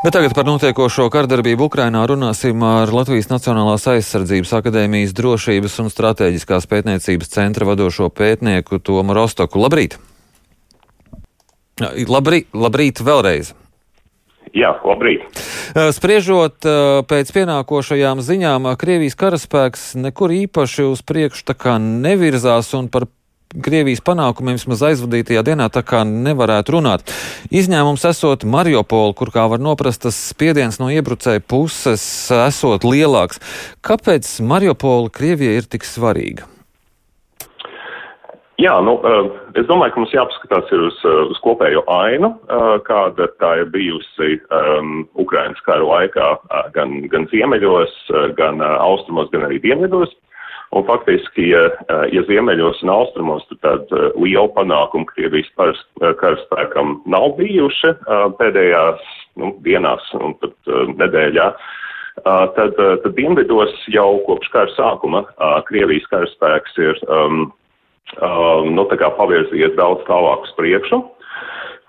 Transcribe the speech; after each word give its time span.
Bet 0.00 0.14
tagad 0.16 0.32
par 0.32 0.46
notiekošo 0.48 1.10
kardarbību 1.12 1.66
Ukrainā 1.68 2.00
runāsim 2.08 2.62
ar 2.64 2.88
Latvijas 2.88 3.26
Nacionālās 3.28 3.82
aizsardzības 3.92 4.54
akadēmijas 4.56 5.12
drošības 5.12 5.74
un 5.82 5.90
strateģiskās 5.92 6.64
pētniecības 6.70 7.28
centra 7.34 7.68
vadošo 7.68 8.08
pētnieku 8.08 8.80
Tomu 8.80 9.12
Rostoku. 9.18 9.60
Labrīt! 9.60 9.98
Labrīt, 12.08 12.48
labrīt 12.56 13.04
vēlreiz! 13.04 13.52
Jā, 14.56 14.72
labrīt. 14.88 15.28
Spriežot 15.92 16.64
pēc 17.12 17.36
pienākošajām 17.36 18.24
ziņām, 18.24 18.72
Krievijas 18.80 19.20
karaspēks 19.20 19.90
nekur 20.00 20.32
īpaši 20.32 20.88
uz 20.88 21.04
priekšu 21.04 21.76
nevirzās 22.00 22.72
un 22.72 22.88
par 22.88 23.04
Krievijas 23.50 23.98
panākumiem 24.06 24.54
vismaz 24.54 24.84
aizvadītajā 24.86 25.40
dienā 25.48 25.64
tā 25.74 25.80
kā 25.82 26.04
nevarētu 26.06 26.76
runāt. 26.76 27.10
Izņēmums 27.50 28.04
esot 28.06 28.44
Mariupola, 28.46 29.10
kur 29.18 29.32
kā 29.34 29.48
var 29.50 29.58
noprast, 29.58 30.04
tas 30.04 30.14
spiediens 30.30 30.78
no 30.78 30.86
iebrucēja 30.94 31.42
puses 31.42 32.04
esot 32.30 32.86
lielāks. 32.86 33.42
Kāpēc 33.82 34.30
Mariupola 34.46 35.10
Krievijai 35.10 35.58
ir 35.58 35.66
tik 35.66 35.88
svarīga? 35.88 36.46
Jā, 38.62 38.76
nu, 38.86 39.00
es 39.58 39.66
domāju, 39.66 39.96
ka 39.96 40.02
mums 40.04 40.14
jāpaskatās 40.14 40.70
uz, 40.76 41.02
uz 41.34 41.42
kopējo 41.42 41.82
ainu, 41.90 42.36
kāda 42.86 43.32
tā 43.42 43.54
ir 43.64 43.70
bijusi 43.74 44.36
um, 44.46 45.08
Ukrainas 45.18 45.58
kara 45.66 45.82
laikā 45.90 46.30
gan, 46.76 47.00
gan 47.10 47.26
ziemeļos, 47.34 47.98
gan 48.38 48.62
austrumos, 48.62 49.32
gan 49.34 49.48
arī 49.50 49.58
dienvidos. 49.64 50.14
Un 50.70 50.84
faktiski, 50.86 51.48
ja, 51.50 51.64
ja 52.14 52.22
ziemeļos 52.28 52.84
un 52.84 52.92
austrumos, 52.94 53.42
tad 53.58 53.90
liela 54.14 54.46
panākuma 54.54 55.08
Krievijas 55.08 55.48
karaspēkam 56.20 57.00
nav 57.10 57.32
bijuši 57.40 57.90
pēdējās 58.38 59.02
nu, 59.42 59.50
dienās 59.66 60.06
un 60.14 60.36
pat 60.38 60.70
nedēļā. 61.00 61.48
Tad, 62.22 62.78
tad 62.78 63.10
dienvidos 63.16 63.74
jau 63.90 64.20
kopš 64.28 64.52
kara 64.54 64.70
sākuma 64.76 65.24
Krievijas 65.66 66.06
karaspēks 66.12 66.78
ir 66.78 67.02
um, 67.08 67.48
nu, 68.70 68.86
pavirzījies 69.18 69.74
daudz 69.78 70.06
tālāk 70.06 70.46
uz 70.46 70.54
priekšu. 70.58 71.02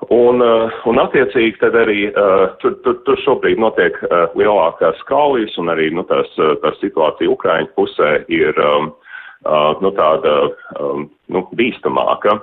Un, 0.09 0.41
uh, 0.41 0.71
un 0.89 0.97
attiecīgi 0.97 1.59
tad 1.61 1.75
arī 1.77 2.07
uh, 2.09 2.49
tur, 2.61 2.73
tur, 2.81 2.97
tur 3.05 3.19
šobrīd 3.21 3.59
notiek 3.61 3.99
uh, 4.07 4.31
lielākās 4.39 4.97
kaujas 5.05 5.53
un 5.61 5.69
arī 5.69 5.91
nu, 5.93 6.01
tās, 6.09 6.31
tā 6.63 6.71
situācija 6.79 7.29
Ukraiņu 7.29 7.69
pusē 7.77 8.13
ir 8.33 8.57
um, 8.65 8.89
nu, 9.81 9.91
tāda 9.97 10.33
um, 10.79 11.05
nu, 11.29 11.45
bīstamāka. 11.57 12.39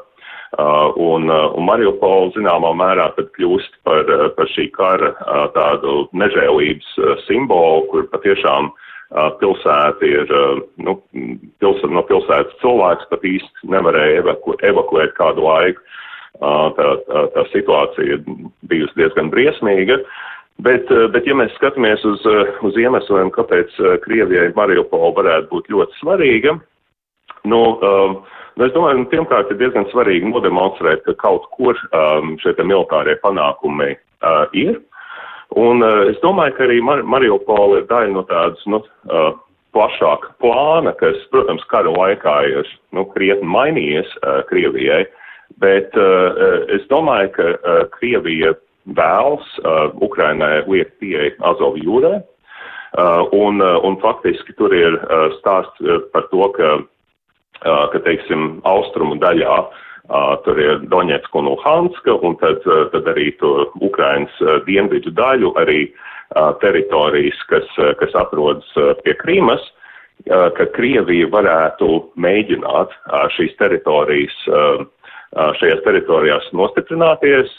Un, 0.97 1.29
un 1.29 1.65
Mariupola 1.67 2.31
zināmā 2.33 2.71
mērā 2.73 3.11
tad 3.19 3.27
kļūst 3.37 3.75
par, 3.85 4.09
par 4.33 4.49
šī 4.49 4.71
kara 4.73 5.11
tādu 5.53 6.07
nežēlības 6.17 6.95
simbolu, 7.27 7.83
kur 7.91 8.07
patiešām 8.15 8.71
pilsēta 9.43 10.09
ir, 10.09 10.33
nu, 10.81 10.97
pils, 11.61 11.85
no 11.93 12.01
pilsētas 12.09 12.57
cilvēks 12.65 13.11
pat 13.13 13.29
īsti 13.29 13.69
nevarēja 13.77 14.23
evaku, 14.25 14.57
evakuēt 14.73 15.13
kādu 15.21 15.45
laiku. 15.45 15.85
Tā, 16.39 16.51
tā, 16.79 17.23
tā 17.35 17.43
situācija 17.51 18.21
bijusi 18.71 18.95
diezgan 19.01 19.31
briesmīga. 19.33 19.99
Bet, 20.63 20.91
bet, 21.15 21.27
ja 21.27 21.35
mēs 21.39 21.55
skatāmies 21.59 22.03
uz, 22.07 22.23
uz 22.67 22.79
iemesliem, 22.79 23.31
kāpēc 23.35 23.75
Krievijai 24.05 24.53
Mariupola 24.57 25.13
varētu 25.19 25.51
būt 25.53 25.71
ļoti 25.71 25.99
svarīga, 26.01 26.57
nu, 27.47 27.61
nu 27.79 28.67
es 28.67 28.75
domāju, 28.75 29.03
nu, 29.03 29.09
pirmkārt 29.11 29.51
ir 29.55 29.61
diezgan 29.61 29.87
svarīgi 29.91 30.31
nodemonstrēt, 30.31 31.05
ka 31.07 31.15
kaut 31.23 31.47
kur 31.55 31.79
šie 32.43 32.55
militārie 32.63 33.19
panākumi 33.23 33.93
ir. 34.59 34.81
Un 35.59 35.83
es 36.11 36.19
domāju, 36.23 36.57
ka 36.59 36.67
arī 36.67 36.81
Mar 36.85 37.07
Mariupola 37.07 37.81
ir 37.81 37.87
daļa 37.91 38.15
no 38.15 38.27
tādas, 38.31 38.67
nu, 38.71 38.83
plašāka 39.75 40.35
plāna, 40.43 40.95
kas, 40.99 41.19
protams, 41.35 41.67
kara 41.71 41.95
laikā 41.95 42.37
ir, 42.51 42.75
nu, 42.95 43.07
krietni 43.15 43.47
mainījies 43.47 44.11
Krievijai. 44.51 45.07
Uh, 45.07 45.25
Bet 45.59 45.95
uh, 45.99 46.39
es 46.71 46.85
domāju, 46.93 47.33
ka 47.35 47.47
uh, 47.57 47.85
Krievija 47.97 48.55
vēlas 48.97 49.47
uh, 49.65 49.91
Ukrainai 50.05 50.63
liekt 50.69 50.99
pieeja 51.03 51.35
Azovu 51.51 51.81
jūrai. 51.83 52.21
Uh, 52.97 53.27
un, 53.37 53.61
uh, 53.61 53.77
un 53.85 53.99
faktiski 54.01 54.55
tur 54.57 54.73
ir 54.73 54.95
uh, 54.97 55.29
stāsts 55.41 55.83
uh, 55.85 55.99
par 56.15 56.25
to, 56.31 56.47
ka, 56.57 56.71
uh, 56.81 57.85
ka 57.93 58.01
teiksim, 58.07 58.63
austrumu 58.65 59.19
daļā 59.21 59.57
uh, 59.61 60.37
tur 60.47 60.61
ir 60.63 60.87
Doņetska 60.89 61.37
un 61.43 61.51
Luhanska, 61.51 62.17
un 62.25 62.39
tad, 62.41 62.65
uh, 62.65 62.87
tad 62.95 63.11
arī 63.13 63.33
to 63.43 63.69
Ukrainas 63.85 64.33
uh, 64.41 64.63
dienvidu 64.65 65.13
daļu, 65.13 65.53
arī 65.61 65.91
uh, 65.91 66.55
teritorijas, 66.63 67.43
kas, 67.51 67.69
uh, 67.77 67.93
kas 68.01 68.17
atrodas 68.17 68.71
uh, 68.81 68.95
pie 69.05 69.13
Krīmas, 69.21 69.67
uh, 70.31 70.49
ka 70.57 70.71
Krievija 70.73 71.29
varētu 71.35 71.91
mēģināt 72.17 72.95
uh, 72.95 73.27
šīs 73.37 73.53
teritorijas 73.61 74.39
uh, 74.49 74.87
šajās 75.37 75.83
teritorijās 75.85 76.49
nostiprināties, 76.57 77.51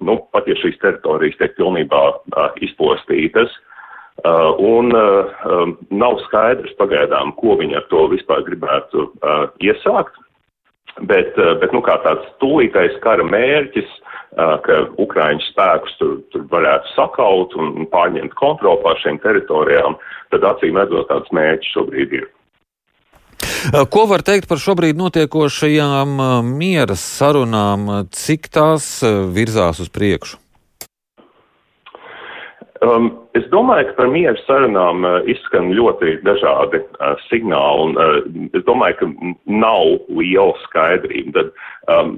nu, 0.00 0.18
pat 0.32 0.46
ja 0.48 0.54
šīs 0.60 0.78
teritorijas 0.82 1.38
tiek 1.40 1.56
pilnībā 1.58 2.04
izpostītas. 2.62 3.52
Un 4.60 4.92
nav 4.92 6.18
skaidrs 6.26 6.74
pagaidām, 6.78 7.32
ko 7.40 7.56
viņi 7.58 7.78
ar 7.80 7.86
to 7.90 8.06
vispār 8.12 8.44
gribētu 8.46 9.08
iesākt. 9.64 10.18
Bet, 11.08 11.36
bet 11.62 11.72
nu, 11.72 11.80
kā 11.86 11.96
tāds 12.04 12.26
tūlītais 12.42 12.98
kara 13.04 13.24
mērķis, 13.24 13.88
ka 14.66 14.74
Ukraiņu 15.00 15.46
spēkus 15.48 15.94
tur, 15.98 16.18
tur 16.34 16.44
varētu 16.50 16.92
sakaut 16.94 17.54
un 17.58 17.86
pārņemt 17.90 18.34
kontroli 18.38 18.82
pār 18.84 18.98
šīm 19.02 19.18
teritorijām, 19.24 19.96
tad 20.34 20.44
acīm 20.46 20.78
redzot 20.78 21.08
tāds 21.10 21.32
mērķis 21.34 21.72
šobrīd 21.74 22.14
ir. 22.20 22.28
Eh, 23.60 23.82
ko 23.92 24.06
var 24.08 24.22
teikt 24.24 24.48
par 24.48 24.56
šobrīd 24.56 24.96
notiekošajām 24.96 26.20
eh, 26.24 26.28
miera 26.46 26.96
sarunām, 26.96 28.06
cik 28.08 28.48
tās 28.48 28.86
eh, 29.04 29.18
virzās 29.36 29.82
uz 29.84 29.90
priekšu? 29.92 30.38
Um, 32.80 33.10
es 33.36 33.44
domāju, 33.52 33.90
ka 33.90 33.98
par 33.98 34.08
mieru 34.08 34.40
sarunām 34.46 35.04
uh, 35.04 35.18
izskan 35.28 35.68
ļoti 35.76 36.14
dažādi 36.24 36.78
uh, 36.80 37.10
signāli, 37.26 37.82
un 37.84 37.98
uh, 38.00 38.14
es 38.56 38.64
domāju, 38.64 38.96
ka 39.02 39.08
nav 39.52 40.08
liela 40.16 40.56
skaidrība. 40.62 41.34
Tad 41.36 41.92
um, 41.92 42.14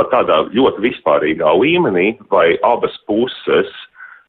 pat 0.00 0.08
tādā 0.14 0.38
ļoti 0.56 0.86
vispārīgā 0.86 1.52
līmenī, 1.60 2.06
vai 2.32 2.54
abas 2.64 2.96
puses 3.04 3.68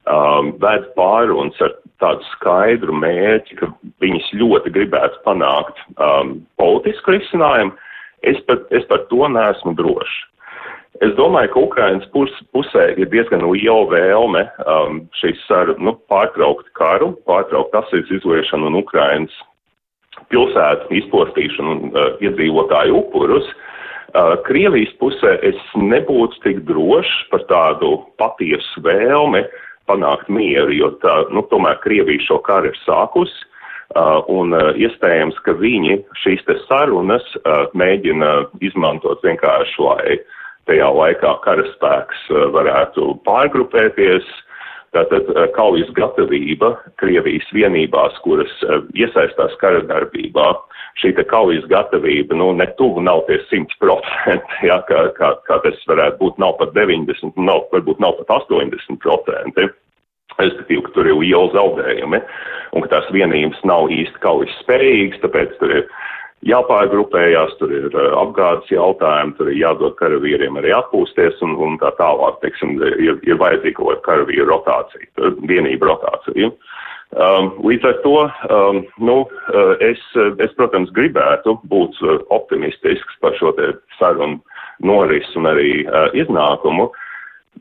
um, 0.03 0.51
ved 0.59 0.91
pārunas 0.99 1.63
ar 1.63 1.77
tādu 2.03 2.25
skaidru 2.33 2.95
mērķi, 2.95 3.59
ka 3.59 3.69
viņas 4.03 4.31
ļoti 4.39 4.73
gribētu 4.75 5.21
panākt 5.25 5.79
um, 5.97 6.39
politisku 6.59 7.15
risinājumu, 7.15 7.75
es, 8.27 8.39
pat, 8.47 8.65
es 8.75 8.87
par 8.89 9.05
to 9.11 9.27
neesmu 9.31 9.75
drošs. 9.79 10.17
Es 11.05 11.13
domāju, 11.15 11.51
ka 11.53 11.61
Ukrainas 11.63 12.07
pus, 12.11 12.31
pusē 12.55 12.89
ir 12.99 13.07
diezgan 13.11 13.45
liela 13.45 13.85
vēlme 13.91 14.41
um, 14.65 15.03
šīs 15.15 15.45
nu, 15.79 15.93
pārtraukt 16.11 16.67
karu, 16.75 17.13
pārtraukt 17.29 17.77
asins 17.77 18.11
izliešanu 18.19 18.67
un 18.71 18.79
Ukrainas 18.81 19.35
pilsētu 20.33 20.91
izpostīšanu 20.99 21.75
un 21.75 21.93
uh, 21.93 22.11
iedzīvotāju 22.25 22.99
upurus. 22.99 23.47
Uh, 24.09 24.33
Krievijas 24.43 24.91
pusē 24.99 25.37
es 25.45 25.59
nebūtu 25.77 26.41
tik 26.43 26.63
drošs 26.67 27.15
par 27.31 27.45
tādu 27.47 27.93
patiesu 28.19 28.83
vēlmi 28.83 29.45
uh, 29.45 29.68
panākt 29.89 30.29
mieru, 30.31 30.73
jo 30.75 30.93
tā, 31.03 31.15
nu, 31.33 31.43
tomēr 31.51 31.79
Krievija 31.83 32.21
šo 32.27 32.39
karu 32.45 32.71
ir 32.71 32.77
sākus, 32.85 33.31
uh, 33.97 34.19
un 34.31 34.53
uh, 34.55 34.71
iespējams, 34.77 35.39
ka 35.45 35.57
viņi 35.57 35.99
šīs 36.23 36.45
te 36.47 36.57
sarunas 36.67 37.25
uh, 37.41 37.65
mēģina 37.77 38.35
izmantot 38.65 39.23
vienkārši, 39.25 39.81
lai 39.85 40.19
tajā 40.69 40.91
laikā 40.93 41.33
karaspēks 41.45 42.29
uh, 42.33 42.45
varētu 42.53 43.15
pārgrupēties, 43.27 44.29
Tātad 44.95 45.27
uh, 45.29 45.45
kaujas 45.53 45.89
gatavība 45.97 46.71
Krievijas 47.01 47.45
vienībās, 47.53 48.15
kuras 48.25 48.51
uh, 48.65 48.81
iesaistās 48.97 49.53
kara 49.61 49.83
darbībā, 49.85 50.47
šī 51.01 51.13
kaujas 51.29 51.67
gatavība, 51.69 52.37
nu, 52.39 52.51
ne 52.57 52.65
tuvu 52.79 53.03
nav 53.05 53.25
tie 53.27 53.37
100%, 53.51 54.55
jā, 54.69 54.79
kā, 54.89 55.03
kā, 55.19 55.33
kā 55.45 55.59
tas 55.65 55.85
varētu 55.89 56.17
būt, 56.23 56.41
nav 56.41 56.57
pat 56.61 56.73
90, 56.77 57.37
nav, 57.37 57.67
varbūt 57.73 58.01
nav 58.01 58.17
pat 58.23 58.49
80%. 58.49 59.69
Respektīvi, 60.39 60.83
ka 60.85 60.93
tur 60.95 61.07
ir 61.09 61.17
liela 61.19 61.49
zaudējumi 61.51 62.21
un 62.73 62.83
ka 62.85 62.91
tās 62.93 63.07
vienības 63.11 63.59
nav 63.67 63.89
īsti 63.91 64.21
kaujas 64.23 64.53
spējīgas, 64.63 65.21
tāpēc 65.25 65.57
tur 65.59 65.73
ir 65.81 65.89
jāpārgrupējās, 66.47 67.55
tur 67.59 67.73
ir 67.75 67.87
uh, 67.91 68.11
apgādes 68.21 68.69
jautājumi, 68.71 69.35
tur 69.37 69.51
ir 69.51 69.59
jādod 69.59 69.97
karavīriem 69.99 70.59
arī 70.61 70.71
atpūsties 70.77 71.41
un, 71.45 71.57
un 71.59 71.79
tā 71.81 71.91
tālāk, 71.99 72.39
teiksim, 72.43 72.77
ir, 72.79 73.19
ir 73.27 73.41
vajadzīga 73.41 73.79
kaut 73.79 73.89
kāda 73.89 74.05
karavīra 74.07 74.47
rotācija, 74.51 75.33
vienība 75.49 75.91
rotācija. 75.91 76.51
Um, 77.09 77.51
līdz 77.65 77.87
ar 77.89 77.99
to, 78.03 78.15
um, 78.53 78.83
nu, 79.01 79.17
uh, 79.25 79.73
es, 79.81 79.99
es, 80.15 80.53
protams, 80.55 80.93
gribētu 80.93 81.57
būt 81.71 81.97
uh, 82.05 82.19
optimistisks 82.35 83.17
par 83.23 83.33
šo 83.39 83.55
te 83.57 83.73
sarunu 83.97 84.37
norisu 84.85 85.41
un 85.41 85.49
arī 85.49 85.71
uh, 85.87 86.07
iznākumu, 86.13 86.91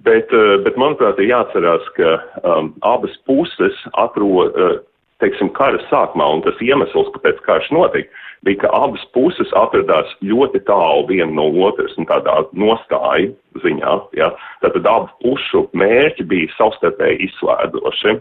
Bet, 0.07 0.31
bet 0.63 0.77
manuprāt, 0.79 1.19
ir 1.19 1.33
jāatcerās, 1.33 1.87
ka 1.97 2.11
um, 2.47 2.69
abas 2.87 3.17
puses 3.27 3.75
atrod, 3.99 4.55
uh, 4.55 4.77
teiksim, 5.23 5.51
kara 5.57 5.81
sākumā, 5.89 6.27
un 6.37 6.43
tas 6.47 6.59
iemesls, 6.63 7.11
kāpēc 7.15 7.41
karš 7.47 7.71
notika, 7.75 8.25
bija, 8.47 8.63
ka 8.63 8.73
abas 8.77 9.03
puses 9.15 9.51
atradās 9.59 10.11
ļoti 10.23 10.63
tālu 10.69 11.07
viena 11.11 11.31
no 11.35 11.49
otras 11.67 11.95
un 11.99 12.07
tādā 12.11 12.41
nostāja 12.55 13.33
ziņā. 13.65 13.95
Ja? 14.19 14.33
Tātad 14.63 14.87
abu 14.87 15.11
pušu 15.25 15.67
mērķi 15.79 16.27
bija 16.31 16.53
savstarpēji 16.59 17.29
izslēdzoši. 17.29 18.19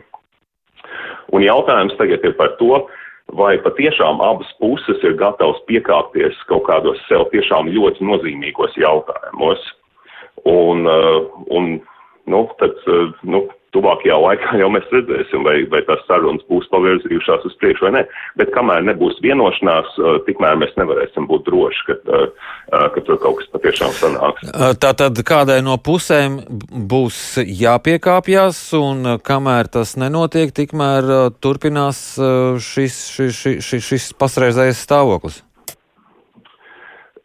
Un 1.36 1.44
jautājums 1.44 1.98
tagad 2.00 2.24
ir 2.26 2.34
par 2.40 2.56
to, 2.62 2.86
vai 3.38 3.58
patiešām 3.60 4.22
abas 4.24 4.50
puses 4.62 5.04
ir 5.04 5.18
gatavas 5.20 5.60
piekāpties 5.68 6.38
kaut 6.48 6.66
kādos 6.70 7.02
sev 7.10 7.28
tiešām 7.34 7.70
ļoti 7.76 8.08
nozīmīgos 8.08 8.78
jautājumos. 8.80 9.62
Un, 10.48 10.86
uh, 10.88 11.28
un 11.52 11.80
nu, 12.32 12.42
tad, 12.62 12.78
uh, 12.88 13.12
nu, 13.28 13.44
tuvākajā 13.78 14.18
laikā 14.24 14.58
jau 14.62 14.70
mēs 14.74 14.88
redzēsim, 14.94 15.46
vai, 15.46 15.56
vai 15.72 15.84
tās 15.88 16.02
sarunas 16.10 16.46
būs 16.50 16.68
pavirzījušās 16.74 17.46
uz 17.48 17.56
priekšu 17.62 17.88
vai 17.88 17.94
nē. 17.98 18.04
Bet 18.40 18.52
kamēr 18.56 18.86
nebūs 18.88 19.20
vienošanās, 19.24 19.98
tikmēr 20.28 20.58
mēs 20.62 20.74
nevarēsim 20.80 21.30
būt 21.30 21.46
droši, 21.48 21.86
ka, 21.88 22.22
ka 22.96 23.06
tur 23.08 23.20
kaut 23.24 23.42
kas 23.42 23.52
patiešām 23.56 23.96
sanāks. 24.00 24.52
Tātad 24.82 25.22
kādai 25.28 25.60
no 25.66 25.78
pusēm 25.82 26.40
būs 26.90 27.40
jāpiekāpjas, 27.46 28.62
un 28.82 29.18
kamēr 29.28 29.72
tas 29.78 29.96
nenotiek, 30.00 30.54
tikmēr 30.56 31.12
turpinās 31.44 32.02
šis, 32.72 33.02
šis, 33.18 33.44
šis, 33.62 33.92
šis 33.92 34.14
pasreizējais 34.18 34.86
stāvoklis. 34.88 35.44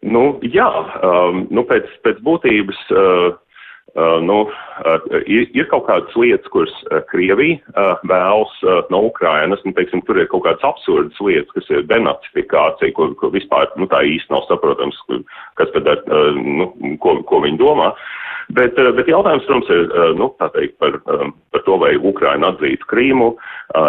Nu, 0.03 0.41
jā, 0.43 0.67
um, 1.07 1.45
nu, 1.55 1.63
pēc, 1.63 1.87
pēc 2.03 2.17
būtības 2.27 2.79
uh, 2.91 3.37
Uh, 3.93 4.23
nu, 4.25 4.49
ir, 5.27 5.49
ir 5.55 5.69
kaut 5.71 5.87
kādas 5.89 6.17
lietas, 6.19 6.49
kuras 6.53 6.73
uh, 6.91 7.01
Krievija 7.11 7.61
vēlas 8.09 8.55
no 8.93 9.05
Ukrainas, 9.09 9.63
nu, 9.67 9.75
teiksim, 9.77 10.03
tur 10.07 10.21
ir 10.21 10.31
kaut 10.33 10.47
kādas 10.47 10.65
absurdas 10.67 11.21
lietas, 11.21 11.53
kas 11.57 11.71
ir 11.71 11.87
denacifikācija, 11.91 12.95
ko, 12.97 13.13
ko 13.21 13.33
vispār, 13.35 13.71
nu, 13.81 13.89
tā 13.91 14.03
īsti 14.09 14.33
nav 14.33 14.47
saprotams, 14.49 14.99
kas 15.61 15.73
tad, 15.77 15.89
uh, 15.89 16.37
nu, 16.37 16.73
ko, 17.03 17.19
ko 17.29 17.43
viņi 17.47 17.61
domā. 17.63 17.93
Bet, 18.53 18.77
bet 18.97 19.09
jautājums, 19.09 19.47
protams, 19.47 19.69
ir, 19.71 19.93
nu, 20.19 20.29
tā 20.41 20.49
teikt, 20.53 20.75
par, 20.83 20.99
par 21.55 21.63
to, 21.65 21.77
vai 21.81 21.95
Ukraina 21.97 22.51
atzītu 22.53 22.89
Krīmu. 22.91 23.29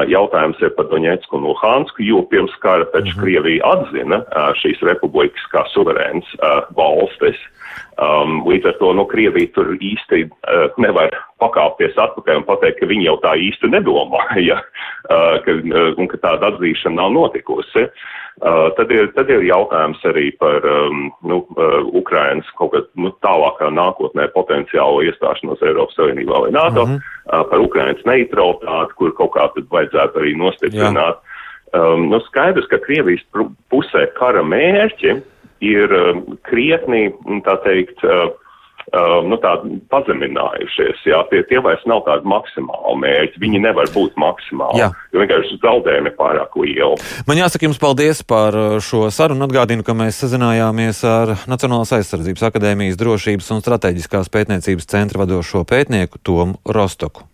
Jautājums 0.07 0.61
ir 0.63 0.71
par 0.77 0.87
Doņetsku 0.91 1.35
un 1.39 1.47
Luhansku, 1.49 2.05
jo 2.05 2.21
pirms 2.31 2.53
kara 2.63 2.85
taču 2.93 3.09
mm 3.09 3.17
-hmm. 3.17 3.23
Krievija 3.23 3.71
atzina 3.73 4.21
šīs 4.61 4.85
republikas 4.87 5.49
kā 5.51 5.65
suverēns 5.73 6.29
valstis. 6.77 7.41
Um, 7.93 8.41
līdz 8.49 8.71
ar 8.71 8.77
to 8.79 8.89
nu, 8.97 9.05
Krievija 9.05 9.51
tur 9.53 9.67
īsti 9.77 10.23
uh, 10.25 10.63
nevar 10.81 11.13
pakāpties 11.43 11.97
atpakaļ 11.99 12.41
un 12.41 12.45
pateikt, 12.47 12.79
ka 12.79 12.89
viņi 12.89 13.07
jau 13.07 13.15
tā 13.23 13.35
īsti 13.39 13.69
nedomāja, 13.73 14.59
ka, 15.45 15.55
un 15.97 16.11
ka 16.11 16.19
tāda 16.23 16.53
atzīšana 16.53 17.01
nav 17.01 17.15
notikusi. 17.15 17.87
Tad, 18.43 18.89
ir, 18.89 19.11
tad 19.13 19.29
ir 19.29 19.43
jautājums 19.45 19.99
arī 20.09 20.31
par 20.41 20.65
nu, 21.21 21.43
Ukrainas 21.93 22.47
kaut 22.57 22.73
kādā 22.73 22.89
nu, 22.97 23.11
tālākā 23.21 23.69
nākotnē 23.69 24.25
potenciālo 24.33 25.03
iestāšanos 25.05 25.61
Eiropas 25.61 25.99
Savienībā 25.99 26.41
vai 26.47 26.51
NATO, 26.51 26.87
mm 26.87 26.97
-hmm. 26.97 27.49
par 27.51 27.59
Ukrainas 27.61 28.01
neutralitāti, 28.09 28.97
kur 28.97 29.13
kaut 29.13 29.35
kā 29.37 29.45
tad 29.53 29.69
vajadzētu 29.69 30.19
arī 30.19 30.35
nostiprināt. 30.37 31.21
Um, 31.73 32.09
nu, 32.09 32.19
skaidrs, 32.19 32.67
ka 32.69 32.77
Krievijas 32.77 33.21
pusē 33.69 34.05
kara 34.13 34.43
mērķi 34.43 35.21
ir 35.61 35.89
krietni, 36.41 37.13
tā 37.45 37.55
teikt, 37.63 38.03
uh, 38.03 38.29
uh, 38.91 39.19
nu, 39.27 39.37
tā 39.43 39.55
pazeminājušies. 39.93 41.03
Jā, 41.09 41.21
tie, 41.31 41.43
tie 41.49 41.61
vairs 41.63 41.83
nav 41.89 42.03
tādi 42.07 42.27
maksimāli 42.29 42.95
mērķi. 43.03 43.41
Viņi 43.43 43.61
nevar 43.63 43.91
būt 43.93 44.17
maksimāli, 44.19 44.81
jā. 44.81 44.89
jo 45.13 45.21
vienkārši 45.23 45.59
zaudējumi 45.63 46.11
ir 46.11 46.17
pārāk 46.19 46.57
lieli. 46.59 47.11
Man 47.29 47.39
jāsaka 47.39 47.67
jums 47.69 47.81
paldies 47.81 48.23
par 48.27 48.57
uh, 48.57 48.79
šo 48.83 49.05
sarunu. 49.13 49.45
Atgādinu, 49.53 49.83
ka 49.85 49.93
mēs 49.97 50.21
sazinājāmies 50.23 51.03
ar 51.05 51.35
Nacionālās 51.51 51.91
aizsardzības 51.93 52.47
akadēmijas 52.47 52.97
drošības 52.97 53.51
un 53.53 53.61
strateģiskās 53.61 54.31
pētniecības 54.33 54.89
centra 54.89 55.21
vadošo 55.21 55.61
pētnieku 55.69 56.23
Tomu 56.23 56.57
Rostoku. 56.65 57.21